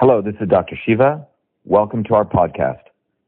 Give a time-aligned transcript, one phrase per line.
[0.00, 0.78] Hello, this is Dr.
[0.86, 1.26] Shiva.
[1.64, 2.82] Welcome to our podcast,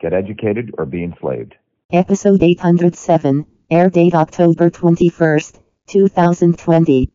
[0.00, 1.54] Get Educated or Be Enslaved.
[1.92, 7.12] Episode 807, air date October 21st, 2020.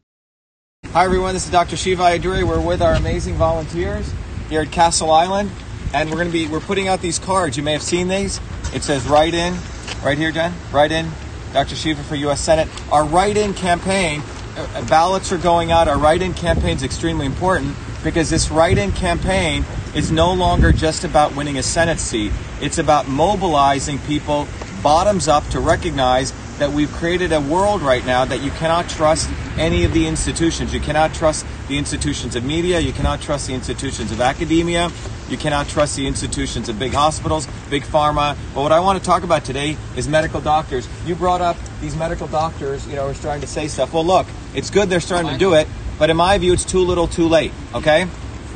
[0.85, 1.75] Hi everyone, this is Dr.
[1.75, 2.47] Shiva Ayyadurai.
[2.47, 4.13] We're with our amazing volunteers
[4.47, 5.51] here at Castle Island,
[5.93, 7.57] and we're going to be we're putting out these cards.
[7.57, 8.39] You may have seen these.
[8.73, 9.53] It says "Write in,"
[10.01, 10.53] right here, Jen.
[10.71, 11.11] Write in,
[11.51, 11.75] Dr.
[11.75, 12.39] Shiva for U.S.
[12.39, 12.69] Senate.
[12.89, 14.23] Our write-in campaign,
[14.55, 15.89] uh, ballots are going out.
[15.89, 21.35] Our write-in campaign is extremely important because this write-in campaign is no longer just about
[21.35, 22.31] winning a Senate seat.
[22.61, 24.47] It's about mobilizing people
[24.81, 29.29] bottoms up to recognize that we've created a world right now that you cannot trust
[29.57, 30.73] any of the institutions.
[30.73, 32.79] You cannot trust the institutions of media.
[32.79, 34.91] You cannot trust the institutions of academia.
[35.27, 38.37] You cannot trust the institutions of big hospitals, big pharma.
[38.53, 40.87] But what I want to talk about today is medical doctors.
[41.05, 43.93] You brought up these medical doctors, you know, are starting to say stuff.
[43.93, 45.67] Well, look, it's good they're starting to do it,
[46.01, 47.51] but in my view, it's too little, too late.
[47.75, 48.07] Okay?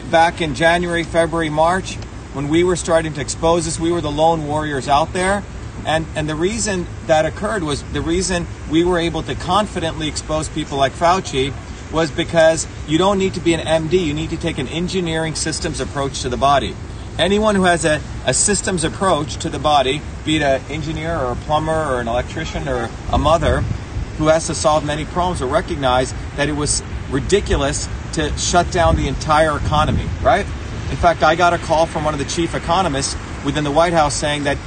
[0.09, 1.93] Back in January, February, March,
[2.33, 5.43] when we were starting to expose this, we were the lone warriors out there.
[5.85, 10.49] And, and the reason that occurred was the reason we were able to confidently expose
[10.49, 11.53] people like Fauci
[11.91, 15.35] was because you don't need to be an MD, you need to take an engineering
[15.35, 16.75] systems approach to the body.
[17.19, 21.33] Anyone who has a, a systems approach to the body, be it an engineer or
[21.33, 23.61] a plumber or an electrician or a mother
[24.17, 28.95] who has to solve many problems, will recognize that it was ridiculous to shut down
[28.95, 30.45] the entire economy, right?
[30.89, 33.93] In fact, I got a call from one of the chief economists within the White
[33.93, 34.57] House saying that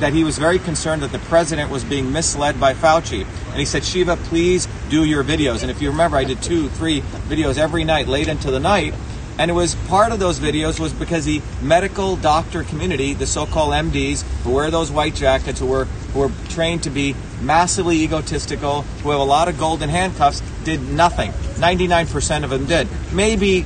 [0.00, 3.24] that he was very concerned that the president was being misled by Fauci.
[3.50, 5.62] And he said, Shiva, please do your videos.
[5.62, 8.94] And if you remember, I did two, three videos every night, late into the night.
[9.38, 13.72] And it was part of those videos was because the medical doctor community, the so-called
[13.72, 18.82] MDs, who wear those white jackets, who were who were trained to be massively egotistical,
[19.02, 21.32] who have a lot of golden handcuffs, did nothing.
[21.32, 22.88] 99% of them did.
[23.12, 23.62] Maybe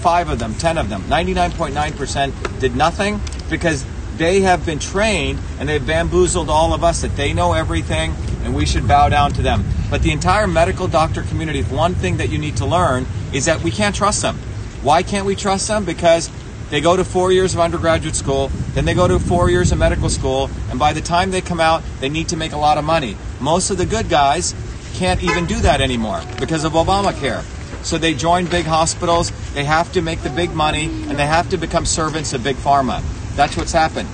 [0.00, 5.68] five of them, 10 of them, 99.9% did nothing because they have been trained and
[5.68, 9.42] they've bamboozled all of us that they know everything and we should bow down to
[9.42, 9.64] them.
[9.88, 13.62] But the entire medical doctor community, one thing that you need to learn is that
[13.62, 14.38] we can't trust them.
[14.82, 15.84] Why can't we trust them?
[15.84, 16.30] Because
[16.70, 19.78] they go to four years of undergraduate school, then they go to four years of
[19.78, 22.78] medical school, and by the time they come out, they need to make a lot
[22.78, 23.16] of money.
[23.40, 24.54] Most of the good guys
[24.94, 27.42] can't even do that anymore because of Obamacare.
[27.84, 31.48] So they join big hospitals, they have to make the big money, and they have
[31.50, 33.02] to become servants of big pharma.
[33.36, 34.08] That's what's happened.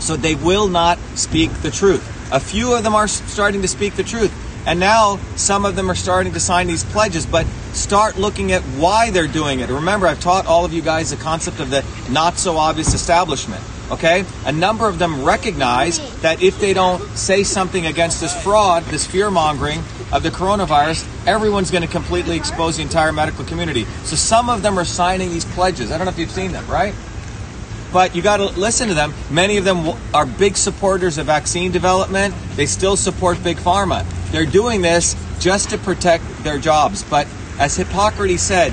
[0.00, 2.08] So they will not speak the truth.
[2.32, 4.32] A few of them are starting to speak the truth.
[4.66, 8.62] And now some of them are starting to sign these pledges, but start looking at
[8.62, 9.68] why they're doing it.
[9.68, 13.62] Remember, I've taught all of you guys the concept of the not so obvious establishment.
[13.90, 14.24] Okay?
[14.46, 19.06] A number of them recognize that if they don't say something against this fraud, this
[19.06, 19.80] fear mongering
[20.12, 23.84] of the coronavirus, everyone's going to completely expose the entire medical community.
[24.04, 25.90] So some of them are signing these pledges.
[25.90, 26.94] I don't know if you've seen them, right?
[27.92, 29.12] but you got to listen to them.
[29.30, 32.34] Many of them are big supporters of vaccine development.
[32.56, 34.06] They still support big pharma.
[34.32, 37.04] They're doing this just to protect their jobs.
[37.04, 37.28] But
[37.58, 38.72] as Hippocrates said,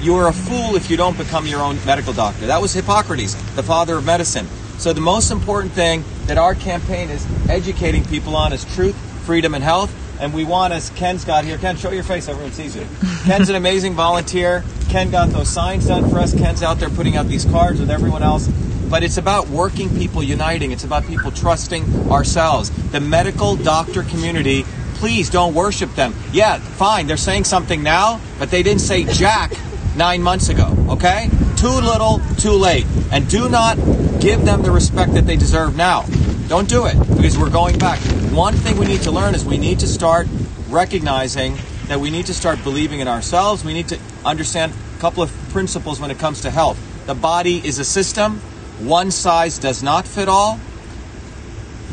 [0.00, 2.46] you are a fool if you don't become your own medical doctor.
[2.46, 4.46] That was Hippocrates, the father of medicine.
[4.76, 9.54] So the most important thing that our campaign is educating people on is truth, freedom,
[9.54, 9.92] and health.
[10.20, 12.86] And we want, as Ken's got here, Ken, show your face, everyone sees you.
[13.24, 14.62] Ken's an amazing volunteer.
[14.90, 16.34] Ken got those signs done for us.
[16.34, 18.48] Ken's out there putting out these cards with everyone else.
[18.88, 20.72] But it's about working people uniting.
[20.72, 22.70] It's about people trusting ourselves.
[22.90, 24.64] The medical doctor community,
[24.94, 26.14] please don't worship them.
[26.32, 29.52] Yeah, fine, they're saying something now, but they didn't say jack
[29.96, 31.28] nine months ago, okay?
[31.56, 32.86] Too little, too late.
[33.10, 33.76] And do not
[34.20, 36.06] give them the respect that they deserve now.
[36.48, 37.98] Don't do it because we're going back.
[38.32, 40.26] One thing we need to learn is we need to start
[40.68, 41.56] recognizing
[41.86, 43.64] that we need to start believing in ourselves.
[43.64, 46.78] We need to understand a couple of principles when it comes to health.
[47.06, 48.40] The body is a system.
[48.80, 50.58] One size does not fit all.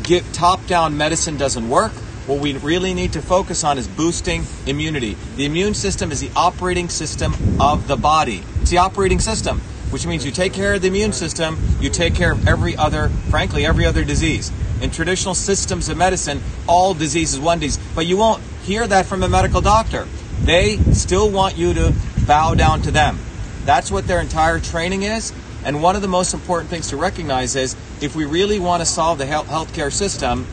[0.02, 1.92] Get top-down medicine doesn't work.
[2.26, 5.16] What we really need to focus on is boosting immunity.
[5.36, 8.42] The immune system is the operating system of the body.
[8.60, 9.60] It's the operating system,
[9.90, 13.08] which means you take care of the immune system, you take care of every other,
[13.30, 14.50] frankly, every other disease.
[14.80, 19.06] In traditional systems of medicine, all disease is one disease, but you won't hear that
[19.06, 20.06] from a medical doctor.
[20.42, 21.94] They still want you to
[22.26, 23.18] bow down to them.
[23.64, 25.32] That's what their entire training is.
[25.64, 28.86] And one of the most important things to recognize is if we really want to
[28.86, 30.46] solve the health healthcare system,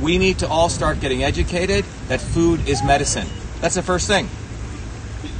[0.00, 3.26] we need to all start getting educated that food is medicine.
[3.60, 4.28] That's the first thing.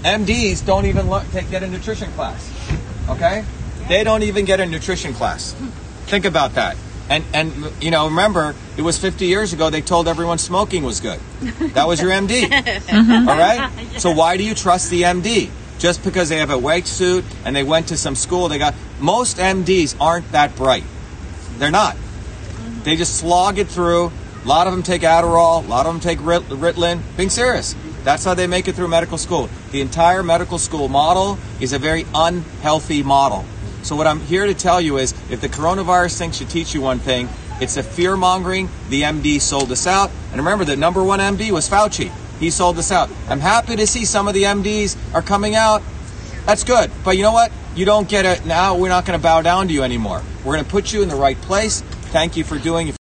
[0.02, 2.50] MDs don't even look, take, get a nutrition class.
[3.08, 3.44] Okay?
[3.88, 5.54] They don't even get a nutrition class.
[6.06, 6.76] Think about that.
[7.08, 11.00] And and you know, remember, it was 50 years ago they told everyone smoking was
[11.00, 11.20] good.
[11.74, 12.48] That was your MD.
[12.84, 13.28] Mm-hmm.
[13.28, 13.70] All right?
[13.98, 15.50] So why do you trust the MD?
[15.78, 18.48] Just because they have a white suit and they went to some school.
[18.48, 20.84] They got most MDs aren't that bright.
[21.58, 21.94] They're not.
[21.94, 22.82] Mm-hmm.
[22.84, 24.12] They just slog it through.
[24.44, 25.64] A lot of them take Adderall.
[25.64, 27.00] A lot of them take Rit- Ritalin.
[27.16, 27.74] Being serious.
[28.02, 29.48] That's how they make it through medical school.
[29.72, 33.44] The entire medical school model is a very unhealthy model.
[33.82, 36.82] So what I'm here to tell you is if the coronavirus thing should teach you
[36.82, 37.28] one thing,
[37.60, 38.68] it's a fear mongering.
[38.88, 40.10] The MD sold us out.
[40.30, 42.10] And remember, the number one MD was Fauci.
[42.40, 43.10] He sold us out.
[43.28, 45.82] I'm happy to see some of the MDs are coming out.
[46.46, 46.90] That's good.
[47.04, 47.52] But you know what?
[47.74, 48.76] You don't get it now.
[48.76, 50.22] We're not going to bow down to you anymore.
[50.44, 51.80] We're going to put you in the right place.
[51.80, 52.86] Thank you for doing